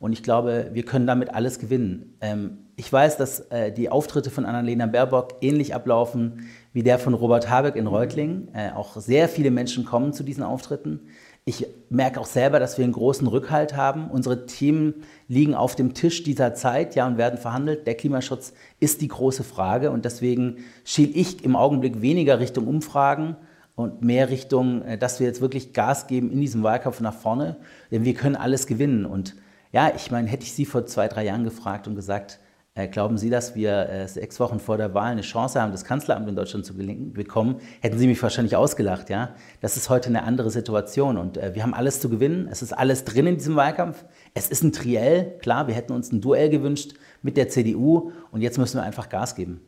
Und 0.00 0.12
ich 0.12 0.22
glaube, 0.22 0.70
wir 0.72 0.84
können 0.84 1.06
damit 1.06 1.34
alles 1.34 1.58
gewinnen. 1.58 2.16
Ähm, 2.20 2.58
ich 2.76 2.92
weiß, 2.92 3.16
dass 3.16 3.40
äh, 3.50 3.72
die 3.72 3.90
Auftritte 3.90 4.30
von 4.30 4.46
Annalena 4.46 4.86
Baerbock 4.86 5.34
ähnlich 5.40 5.74
ablaufen 5.74 6.48
wie 6.72 6.84
der 6.84 6.98
von 6.98 7.14
Robert 7.14 7.50
Habeck 7.50 7.74
in 7.74 7.88
Reutlingen. 7.88 8.50
Auch 8.76 8.94
sehr 8.96 9.28
viele 9.28 9.50
Menschen 9.50 9.84
kommen 9.84 10.12
zu 10.12 10.22
diesen 10.22 10.44
Auftritten. 10.44 11.08
Ich 11.48 11.66
merke 11.88 12.20
auch 12.20 12.26
selber, 12.26 12.60
dass 12.60 12.76
wir 12.76 12.84
einen 12.84 12.92
großen 12.92 13.26
Rückhalt 13.26 13.74
haben. 13.74 14.10
Unsere 14.10 14.44
Themen 14.44 14.96
liegen 15.28 15.54
auf 15.54 15.76
dem 15.76 15.94
Tisch 15.94 16.22
dieser 16.22 16.52
Zeit 16.52 16.94
ja, 16.94 17.06
und 17.06 17.16
werden 17.16 17.38
verhandelt. 17.38 17.86
Der 17.86 17.94
Klimaschutz 17.94 18.52
ist 18.80 19.00
die 19.00 19.08
große 19.08 19.44
Frage 19.44 19.90
und 19.90 20.04
deswegen 20.04 20.58
schiele 20.84 21.12
ich 21.12 21.42
im 21.46 21.56
Augenblick 21.56 22.02
weniger 22.02 22.38
Richtung 22.38 22.66
Umfragen 22.66 23.34
und 23.76 24.02
mehr 24.02 24.28
Richtung, 24.28 24.82
äh, 24.82 24.98
dass 24.98 25.20
wir 25.20 25.26
jetzt 25.26 25.40
wirklich 25.40 25.72
Gas 25.72 26.06
geben 26.06 26.30
in 26.30 26.42
diesem 26.42 26.62
Wahlkampf 26.62 27.00
nach 27.00 27.14
vorne, 27.14 27.56
denn 27.90 28.04
wir 28.04 28.12
können 28.12 28.36
alles 28.36 28.66
gewinnen. 28.66 29.06
Und 29.06 29.34
ja, 29.72 29.90
ich 29.96 30.10
meine, 30.10 30.28
hätte 30.28 30.42
ich 30.44 30.52
Sie 30.52 30.66
vor 30.66 30.84
zwei, 30.84 31.08
drei 31.08 31.24
Jahren 31.24 31.44
gefragt 31.44 31.88
und 31.88 31.94
gesagt, 31.94 32.40
glauben 32.86 33.18
Sie, 33.18 33.30
dass 33.30 33.56
wir 33.56 33.88
äh, 33.88 34.06
sechs 34.06 34.38
Wochen 34.38 34.60
vor 34.60 34.76
der 34.76 34.94
Wahl 34.94 35.10
eine 35.10 35.22
Chance 35.22 35.60
haben, 35.60 35.72
das 35.72 35.84
Kanzleramt 35.84 36.28
in 36.28 36.36
Deutschland 36.36 36.64
zu 36.64 36.74
bekommen? 36.74 37.56
Hätten 37.80 37.98
Sie 37.98 38.06
mich 38.06 38.22
wahrscheinlich 38.22 38.54
ausgelacht, 38.54 39.10
ja? 39.10 39.34
Das 39.60 39.76
ist 39.76 39.90
heute 39.90 40.08
eine 40.08 40.22
andere 40.22 40.50
Situation 40.50 41.16
und 41.16 41.36
äh, 41.36 41.54
wir 41.54 41.62
haben 41.62 41.74
alles 41.74 42.00
zu 42.00 42.08
gewinnen. 42.08 42.48
Es 42.50 42.62
ist 42.62 42.72
alles 42.72 43.04
drin 43.04 43.26
in 43.26 43.34
diesem 43.36 43.56
Wahlkampf. 43.56 44.04
Es 44.34 44.48
ist 44.48 44.62
ein 44.62 44.72
Triell. 44.72 45.38
Klar, 45.40 45.66
wir 45.66 45.74
hätten 45.74 45.92
uns 45.92 46.12
ein 46.12 46.20
Duell 46.20 46.50
gewünscht 46.50 46.94
mit 47.22 47.36
der 47.36 47.48
CDU 47.48 48.12
und 48.30 48.42
jetzt 48.42 48.58
müssen 48.58 48.78
wir 48.78 48.84
einfach 48.84 49.08
Gas 49.08 49.34
geben. 49.34 49.60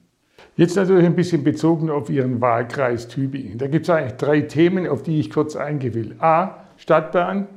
Jetzt 0.57 0.77
natürlich 0.77 1.07
ein 1.07 1.17
bisschen 1.17 1.43
bezogen 1.43 1.91
auf 1.91 2.11
Ihren 2.11 2.41
Wahlkreis 2.41 3.09
Tübingen. 3.09 3.59
Da 3.59 3.67
gibt 3.67 3.87
es 3.87 3.91
eigentlich 3.91 4.15
drei 4.15 4.43
Themen, 4.43 4.87
auf 4.89 5.03
die 5.03 5.19
ich 5.19 5.31
kurz 5.31 5.57
eingehen 5.57 5.95
will. 5.95 6.17
A, 6.19 6.65
Stadtbahn, 6.77 7.49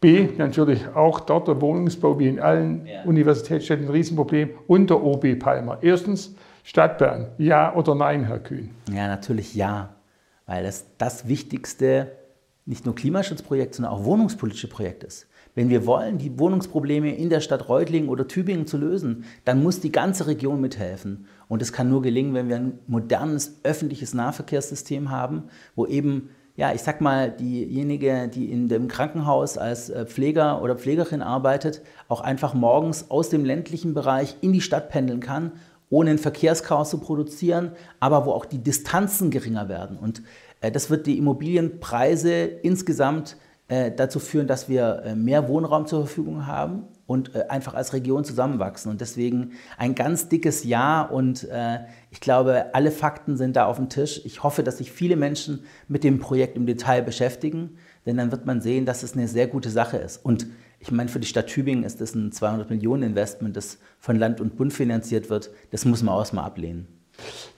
B, 0.00 0.28
natürlich 0.36 0.86
auch 0.94 1.20
dort 1.20 1.48
der 1.48 1.60
Wohnungsbau 1.60 2.18
wie 2.18 2.28
in 2.28 2.40
allen 2.40 2.86
ja. 2.86 3.02
Universitätsstädten 3.04 3.86
ein 3.86 3.90
Riesenproblem 3.90 4.50
und 4.66 4.90
der 4.90 5.02
OB 5.02 5.38
Palmer. 5.38 5.78
Erstens, 5.80 6.34
Stadtbahn. 6.64 7.28
Ja 7.38 7.74
oder 7.74 7.94
nein, 7.94 8.24
Herr 8.24 8.40
Kühn? 8.40 8.70
Ja, 8.90 9.06
natürlich 9.06 9.54
ja, 9.54 9.94
weil 10.46 10.64
das 10.64 10.86
das 10.98 11.28
wichtigste 11.28 12.12
nicht 12.66 12.84
nur 12.84 12.96
Klimaschutzprojekt, 12.96 13.76
sondern 13.76 13.92
auch 13.92 14.04
wohnungspolitische 14.04 14.68
Projekt 14.68 15.04
ist. 15.04 15.28
Wenn 15.54 15.70
wir 15.70 15.86
wollen, 15.86 16.18
die 16.18 16.38
Wohnungsprobleme 16.38 17.14
in 17.14 17.30
der 17.30 17.40
Stadt 17.40 17.68
Reutlingen 17.68 18.10
oder 18.10 18.28
Tübingen 18.28 18.66
zu 18.66 18.76
lösen, 18.76 19.24
dann 19.44 19.62
muss 19.62 19.80
die 19.80 19.92
ganze 19.92 20.26
Region 20.26 20.60
mithelfen. 20.60 21.26
Und 21.48 21.62
das 21.62 21.72
kann 21.72 21.88
nur 21.88 22.02
gelingen, 22.02 22.34
wenn 22.34 22.48
wir 22.48 22.56
ein 22.56 22.78
modernes 22.88 23.60
öffentliches 23.62 24.12
Nahverkehrssystem 24.12 25.10
haben, 25.10 25.44
wo 25.76 25.86
eben 25.86 26.30
ja, 26.56 26.72
ich 26.72 26.82
sag 26.82 27.00
mal, 27.00 27.30
diejenige, 27.30 28.28
die 28.28 28.50
in 28.50 28.68
dem 28.68 28.88
Krankenhaus 28.88 29.58
als 29.58 29.90
äh, 29.90 30.06
Pfleger 30.06 30.62
oder 30.62 30.76
Pflegerin 30.76 31.22
arbeitet, 31.22 31.82
auch 32.08 32.22
einfach 32.22 32.54
morgens 32.54 33.10
aus 33.10 33.28
dem 33.28 33.44
ländlichen 33.44 33.92
Bereich 33.92 34.36
in 34.40 34.52
die 34.52 34.62
Stadt 34.62 34.88
pendeln 34.88 35.20
kann, 35.20 35.52
ohne 35.90 36.10
ein 36.10 36.18
Verkehrschaos 36.18 36.90
zu 36.90 36.98
produzieren, 36.98 37.72
aber 38.00 38.24
wo 38.24 38.32
auch 38.32 38.46
die 38.46 38.58
Distanzen 38.58 39.30
geringer 39.30 39.68
werden. 39.68 39.98
Und 39.98 40.22
äh, 40.62 40.72
das 40.72 40.88
wird 40.88 41.06
die 41.06 41.18
Immobilienpreise 41.18 42.32
insgesamt 42.32 43.36
äh, 43.68 43.92
dazu 43.92 44.18
führen, 44.18 44.46
dass 44.46 44.68
wir 44.68 45.02
äh, 45.04 45.14
mehr 45.14 45.48
Wohnraum 45.48 45.86
zur 45.86 46.06
Verfügung 46.06 46.46
haben 46.46 46.84
und 47.06 47.36
einfach 47.50 47.74
als 47.74 47.92
Region 47.92 48.24
zusammenwachsen. 48.24 48.90
Und 48.90 49.00
deswegen 49.00 49.52
ein 49.78 49.94
ganz 49.94 50.28
dickes 50.28 50.64
Ja 50.64 51.02
und 51.02 51.46
ich 52.10 52.20
glaube, 52.20 52.74
alle 52.74 52.90
Fakten 52.90 53.36
sind 53.36 53.56
da 53.56 53.66
auf 53.66 53.76
dem 53.76 53.88
Tisch. 53.88 54.20
Ich 54.24 54.42
hoffe, 54.42 54.62
dass 54.62 54.78
sich 54.78 54.90
viele 54.92 55.16
Menschen 55.16 55.64
mit 55.88 56.04
dem 56.04 56.18
Projekt 56.18 56.56
im 56.56 56.66
Detail 56.66 57.02
beschäftigen, 57.02 57.78
denn 58.06 58.16
dann 58.16 58.30
wird 58.30 58.46
man 58.46 58.60
sehen, 58.60 58.86
dass 58.86 59.02
es 59.02 59.14
eine 59.14 59.28
sehr 59.28 59.46
gute 59.46 59.70
Sache 59.70 59.96
ist. 59.96 60.24
Und 60.24 60.46
ich 60.78 60.90
meine, 60.90 61.08
für 61.08 61.20
die 61.20 61.26
Stadt 61.26 61.46
Tübingen 61.46 61.84
ist 61.84 62.00
das 62.00 62.14
ein 62.14 62.32
200 62.32 62.70
Millionen 62.70 63.02
Investment, 63.02 63.56
das 63.56 63.78
von 63.98 64.16
Land 64.16 64.40
und 64.40 64.56
Bund 64.56 64.72
finanziert 64.72 65.30
wird. 65.30 65.50
Das 65.70 65.84
muss 65.84 66.02
man 66.02 66.14
auch 66.14 66.32
mal 66.32 66.44
ablehnen. 66.44 66.86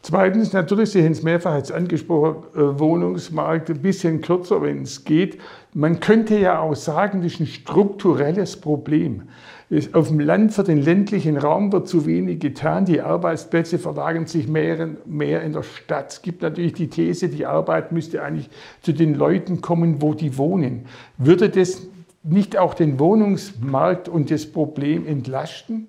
Zweitens, 0.03 0.53
natürlich, 0.53 0.91
Sie 0.91 1.03
haben 1.03 1.13
es 1.13 1.23
mehrfach 1.23 1.57
jetzt 1.57 1.73
angesprochen, 1.73 2.45
äh, 2.55 2.79
Wohnungsmarkt 2.79 3.69
ein 3.69 3.83
bisschen 3.83 4.21
kürzer, 4.21 4.63
wenn 4.63 4.83
es 4.83 5.05
geht. 5.05 5.39
Man 5.75 6.01
könnte 6.01 6.39
ja 6.39 6.61
auch 6.61 6.75
sagen, 6.75 7.23
das 7.23 7.35
ist 7.35 7.41
ein 7.41 7.47
strukturelles 7.47 8.57
Problem. 8.57 9.25
Auf 9.93 10.09
dem 10.09 10.21
Land 10.21 10.55
für 10.55 10.65
den 10.65 10.81
ländlichen 10.81 11.37
Raum 11.37 11.71
wird 11.73 11.89
zu 11.89 12.07
wenig 12.07 12.41
getan. 12.41 12.87
Die 12.87 13.03
Arbeitsplätze 13.03 13.79
verlagern 13.79 14.27
sich 14.27 14.49
mehr, 14.49 14.89
mehr 15.05 15.43
in 15.43 15.53
der 15.53 15.63
Stadt. 15.63 16.11
Es 16.11 16.23
gibt 16.23 16.41
natürlich 16.41 16.73
die 16.73 16.89
These, 16.89 17.29
die 17.29 17.45
Arbeit 17.45 17.93
müsste 17.93 18.23
eigentlich 18.23 18.49
zu 18.81 18.93
den 18.93 19.15
Leuten 19.15 19.61
kommen, 19.61 20.01
wo 20.01 20.15
die 20.15 20.39
wohnen. 20.39 20.87
Würde 21.19 21.51
das 21.51 21.83
nicht 22.23 22.57
auch 22.57 22.73
den 22.73 22.99
Wohnungsmarkt 22.99 24.09
und 24.09 24.31
das 24.31 24.47
Problem 24.47 25.07
entlasten? 25.07 25.89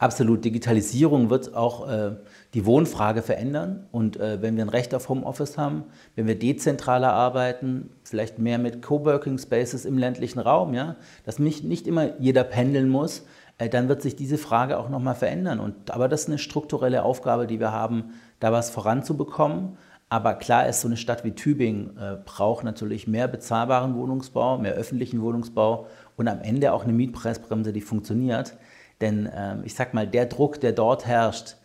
Absolut. 0.00 0.46
Digitalisierung 0.46 1.28
wird 1.28 1.54
auch 1.54 1.86
äh, 1.86 2.12
die 2.54 2.64
Wohnfrage 2.64 3.20
verändern. 3.20 3.86
Und 3.92 4.16
äh, 4.16 4.40
wenn 4.40 4.56
wir 4.56 4.64
ein 4.64 4.70
Recht 4.70 4.94
auf 4.94 5.10
Homeoffice 5.10 5.58
haben, 5.58 5.84
wenn 6.16 6.26
wir 6.26 6.38
dezentraler 6.38 7.12
arbeiten, 7.12 7.90
vielleicht 8.02 8.38
mehr 8.38 8.56
mit 8.56 8.80
Coworking 8.80 9.36
Spaces 9.36 9.84
im 9.84 9.98
ländlichen 9.98 10.38
Raum, 10.38 10.72
ja, 10.72 10.96
dass 11.26 11.38
nicht, 11.38 11.64
nicht 11.64 11.86
immer 11.86 12.18
jeder 12.18 12.44
pendeln 12.44 12.88
muss, 12.88 13.26
äh, 13.58 13.68
dann 13.68 13.90
wird 13.90 14.00
sich 14.00 14.16
diese 14.16 14.38
Frage 14.38 14.78
auch 14.78 14.88
nochmal 14.88 15.16
verändern. 15.16 15.60
Und, 15.60 15.90
aber 15.90 16.08
das 16.08 16.22
ist 16.22 16.28
eine 16.28 16.38
strukturelle 16.38 17.02
Aufgabe, 17.02 17.46
die 17.46 17.60
wir 17.60 17.70
haben, 17.70 18.14
da 18.38 18.52
was 18.52 18.70
voranzubekommen. 18.70 19.76
Aber 20.08 20.32
klar 20.32 20.66
ist, 20.66 20.80
so 20.80 20.88
eine 20.88 20.96
Stadt 20.96 21.24
wie 21.24 21.32
Tübingen 21.32 21.98
äh, 21.98 22.16
braucht 22.24 22.64
natürlich 22.64 23.06
mehr 23.06 23.28
bezahlbaren 23.28 23.94
Wohnungsbau, 23.94 24.56
mehr 24.56 24.72
öffentlichen 24.72 25.20
Wohnungsbau 25.20 25.88
und 26.16 26.26
am 26.26 26.40
Ende 26.40 26.72
auch 26.72 26.84
eine 26.84 26.94
Mietpreisbremse, 26.94 27.74
die 27.74 27.82
funktioniert. 27.82 28.56
Denn 29.00 29.28
ähm, 29.34 29.62
ich 29.64 29.74
sag 29.74 29.94
mal, 29.94 30.06
der 30.06 30.26
Druck, 30.26 30.60
der 30.60 30.72
dort 30.72 31.06
herrscht, 31.06 31.56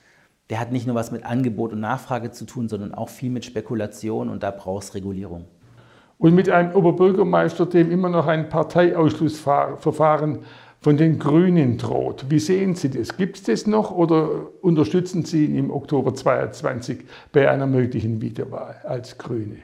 der 0.49 0.59
hat 0.59 0.71
nicht 0.71 0.85
nur 0.85 0.95
was 0.95 1.11
mit 1.11 1.25
Angebot 1.25 1.73
und 1.73 1.79
Nachfrage 1.79 2.31
zu 2.31 2.45
tun, 2.45 2.69
sondern 2.69 2.93
auch 2.93 3.09
viel 3.09 3.31
mit 3.31 3.45
Spekulation 3.45 4.29
und 4.29 4.43
da 4.43 4.51
braucht 4.51 4.83
es 4.83 4.95
Regulierung. 4.95 5.45
Und 6.17 6.33
mit 6.35 6.49
einem 6.49 6.73
Oberbürgermeister, 6.73 7.65
dem 7.65 7.91
immer 7.91 8.09
noch 8.09 8.27
ein 8.27 8.47
Parteiausschlussverfahren 8.47 10.39
von 10.79 10.97
den 10.97 11.17
Grünen 11.19 11.77
droht. 11.77 12.25
Wie 12.29 12.39
sehen 12.39 12.75
Sie 12.75 12.89
das? 12.91 13.17
Gibt 13.17 13.37
es 13.37 13.43
das 13.43 13.67
noch 13.67 13.91
oder 13.91 14.29
unterstützen 14.61 15.25
Sie 15.25 15.45
ihn 15.45 15.55
im 15.55 15.71
Oktober 15.71 16.13
2022 16.13 17.05
bei 17.31 17.49
einer 17.49 17.65
möglichen 17.65 18.21
Wiederwahl 18.21 18.75
als 18.83 19.17
Grüne? 19.17 19.57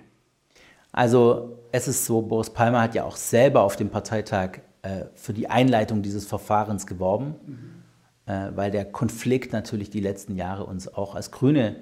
Also 0.91 1.57
es 1.71 1.87
ist 1.87 2.05
so, 2.05 2.21
Boris 2.21 2.49
Palmer 2.49 2.81
hat 2.81 2.95
ja 2.95 3.05
auch 3.05 3.15
selber 3.15 3.61
auf 3.61 3.75
dem 3.75 3.89
Parteitag 3.89 4.61
äh, 4.81 5.05
für 5.13 5.33
die 5.33 5.49
Einleitung 5.49 6.01
dieses 6.01 6.25
Verfahrens 6.25 6.87
geworben, 6.87 7.35
mhm. 7.45 8.55
weil 8.55 8.71
der 8.71 8.85
Konflikt 8.85 9.51
natürlich 9.51 9.89
die 9.89 9.99
letzten 9.99 10.35
Jahre 10.35 10.65
uns 10.65 10.87
auch 10.87 11.15
als 11.15 11.31
Grüne 11.31 11.77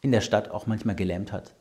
in 0.00 0.12
der 0.12 0.20
Stadt 0.20 0.50
auch 0.50 0.66
manchmal 0.66 0.94
gelähmt 0.94 1.32
hat. 1.32 1.54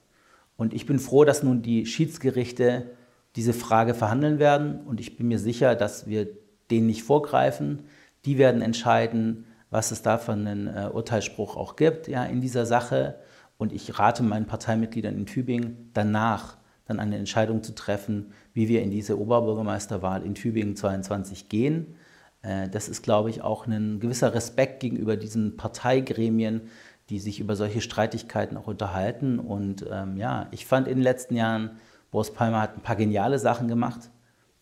Und 0.57 0.73
ich 0.73 0.85
bin 0.85 0.99
froh, 0.99 1.25
dass 1.25 1.43
nun 1.43 1.61
die 1.61 1.85
Schiedsgerichte 1.85 2.91
diese 3.35 3.53
Frage 3.53 3.93
verhandeln 3.93 4.39
werden 4.39 4.81
und 4.85 4.99
ich 4.99 5.17
bin 5.17 5.27
mir 5.27 5.39
sicher, 5.39 5.75
dass 5.75 6.07
wir 6.07 6.27
denen 6.71 6.87
nicht 6.87 7.03
vorgreifen. 7.03 7.83
Die 8.23 8.37
werden 8.37 8.61
entscheiden, 8.61 9.45
was 9.69 9.91
es 9.91 10.01
da 10.01 10.17
für 10.17 10.31
einen 10.31 10.67
äh, 10.67 10.89
Urteilsspruch 10.91 11.57
auch 11.57 11.75
gibt 11.75 12.07
ja, 12.07 12.23
in 12.23 12.41
dieser 12.41 12.65
Sache. 12.65 13.15
Und 13.57 13.73
ich 13.73 13.99
rate 13.99 14.23
meinen 14.23 14.47
Parteimitgliedern 14.47 15.15
in 15.15 15.25
Tübingen 15.25 15.89
danach 15.93 16.57
dann 16.85 16.99
eine 16.99 17.17
Entscheidung 17.17 17.63
zu 17.63 17.73
treffen, 17.73 18.31
wie 18.53 18.67
wir 18.67 18.81
in 18.81 18.91
diese 18.91 19.19
Oberbürgermeisterwahl 19.19 20.23
in 20.23 20.35
Tübingen 20.35 20.75
22 20.75 21.49
gehen. 21.49 21.95
Äh, 22.41 22.69
das 22.69 22.87
ist, 22.87 23.01
glaube 23.01 23.29
ich, 23.29 23.41
auch 23.41 23.67
ein 23.67 23.99
gewisser 23.99 24.33
Respekt 24.33 24.79
gegenüber 24.79 25.17
diesen 25.17 25.57
Parteigremien, 25.57 26.61
die 27.09 27.19
sich 27.19 27.39
über 27.39 27.55
solche 27.55 27.81
Streitigkeiten 27.81 28.57
auch 28.57 28.67
unterhalten. 28.67 29.39
Und 29.39 29.85
ähm, 29.91 30.17
ja, 30.17 30.47
ich 30.51 30.65
fand 30.65 30.87
in 30.87 30.95
den 30.95 31.03
letzten 31.03 31.35
Jahren, 31.35 31.77
Boris 32.11 32.31
Palmer 32.31 32.61
hat 32.61 32.77
ein 32.77 32.81
paar 32.81 32.95
geniale 32.95 33.39
Sachen 33.39 33.67
gemacht, 33.67 34.09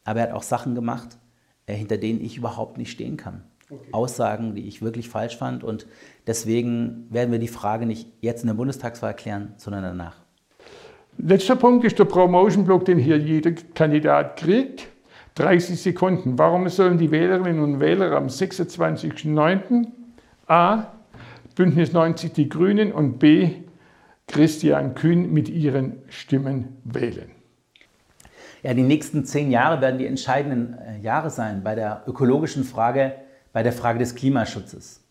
aber 0.04 0.22
er 0.22 0.28
hat 0.28 0.36
auch 0.36 0.44
Sachen 0.44 0.76
gemacht, 0.76 1.18
äh, 1.66 1.74
hinter 1.74 1.98
denen 1.98 2.22
ich 2.22 2.38
überhaupt 2.38 2.78
nicht 2.78 2.92
stehen 2.92 3.18
kann. 3.18 3.44
Okay. 3.70 3.90
Aussagen, 3.92 4.56
die 4.56 4.68
ich 4.68 4.82
wirklich 4.82 5.10
falsch 5.10 5.38
fand. 5.38 5.64
Und 5.64 5.88
deswegen 6.28 7.08
werden 7.10 7.32
wir 7.32 7.40
die 7.40 7.48
Frage 7.48 7.86
nicht 7.86 8.12
jetzt 8.22 8.42
in 8.42 8.48
der 8.48 8.56
Bundestagswahl 8.56 9.16
klären, 9.16 9.54
sondern 9.58 9.84
danach. 9.84 10.23
Letzter 11.18 11.56
Punkt 11.56 11.86
ist 11.86 12.00
der 12.00 12.06
Promotion-Block, 12.06 12.86
den 12.86 12.98
hier 12.98 13.18
jeder 13.18 13.52
Kandidat 13.76 14.38
kriegt. 14.38 14.88
30 15.36 15.82
Sekunden. 15.82 16.38
Warum 16.38 16.68
sollen 16.70 16.98
die 16.98 17.12
Wählerinnen 17.12 17.64
und 17.64 17.80
Wähler 17.80 18.12
am 18.12 18.28
26.09. 18.28 19.88
A. 20.48 20.86
Bündnis 21.56 21.94
90 21.94 22.34
Die 22.34 22.50
Grünen 22.50 22.92
und 22.92 23.20
B. 23.20 23.52
Christian 24.28 24.96
Kühn 24.96 25.32
mit 25.32 25.50
ihren 25.50 25.98
Stimmen 26.10 26.78
wählen? 26.84 27.32
Ja, 28.62 28.74
die 28.74 28.84
nächsten 28.84 29.26
zehn 29.26 29.52
Jahre 29.52 29.82
werden 29.82 29.98
die 29.98 30.08
entscheidenden 30.08 30.78
äh, 30.78 31.00
Jahre 31.00 31.30
sein 31.30 31.64
bei 31.64 31.76
der 31.76 32.04
ökologischen 32.08 32.64
Frage, 32.64 33.14
bei 33.52 33.62
der 33.62 33.74
Frage 33.74 34.00
des 34.00 34.16
Klimaschutzes. 34.16 35.04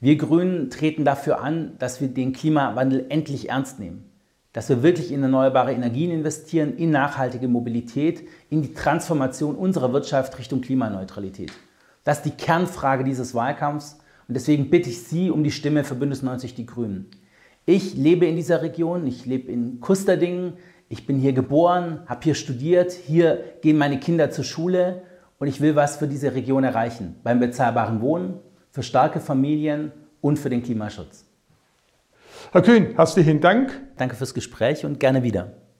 Wir 0.00 0.16
Grünen 0.16 0.70
treten 0.70 1.04
dafür 1.04 1.40
an, 1.40 1.72
dass 1.78 2.00
wir 2.00 2.08
den 2.08 2.32
Klimawandel 2.32 3.06
endlich 3.08 3.50
ernst 3.50 3.80
nehmen. 3.80 4.09
Dass 4.52 4.68
wir 4.68 4.82
wirklich 4.82 5.12
in 5.12 5.22
erneuerbare 5.22 5.72
Energien 5.72 6.10
investieren, 6.10 6.76
in 6.76 6.90
nachhaltige 6.90 7.46
Mobilität, 7.46 8.26
in 8.48 8.62
die 8.62 8.74
Transformation 8.74 9.54
unserer 9.54 9.92
Wirtschaft 9.92 10.38
Richtung 10.38 10.60
Klimaneutralität. 10.60 11.52
Das 12.04 12.18
ist 12.18 12.26
die 12.26 12.30
Kernfrage 12.30 13.04
dieses 13.04 13.34
Wahlkampfs 13.34 13.98
und 14.26 14.34
deswegen 14.34 14.70
bitte 14.70 14.90
ich 14.90 15.02
Sie 15.02 15.30
um 15.30 15.44
die 15.44 15.52
Stimme 15.52 15.84
für 15.84 15.94
Bündnis 15.94 16.22
90 16.22 16.54
Die 16.54 16.66
Grünen. 16.66 17.06
Ich 17.66 17.94
lebe 17.94 18.26
in 18.26 18.36
dieser 18.36 18.62
Region, 18.62 19.06
ich 19.06 19.26
lebe 19.26 19.52
in 19.52 19.80
Kusterdingen, 19.80 20.54
ich 20.88 21.06
bin 21.06 21.18
hier 21.18 21.32
geboren, 21.32 22.02
habe 22.06 22.24
hier 22.24 22.34
studiert, 22.34 22.90
hier 22.90 23.44
gehen 23.62 23.78
meine 23.78 24.00
Kinder 24.00 24.30
zur 24.30 24.42
Schule 24.42 25.02
und 25.38 25.46
ich 25.46 25.60
will 25.60 25.76
was 25.76 25.96
für 25.96 26.08
diese 26.08 26.34
Region 26.34 26.64
erreichen. 26.64 27.16
Beim 27.22 27.38
bezahlbaren 27.38 28.00
Wohnen, 28.00 28.40
für 28.70 28.82
starke 28.82 29.20
Familien 29.20 29.92
und 30.20 30.38
für 30.38 30.50
den 30.50 30.64
Klimaschutz. 30.64 31.29
Herr 32.52 32.62
Kühn, 32.62 32.96
herzlichen 32.96 33.40
Dank. 33.40 33.70
Danke 33.96 34.16
fürs 34.16 34.34
Gespräch 34.34 34.84
und 34.84 34.98
gerne 34.98 35.22
wieder. 35.22 35.52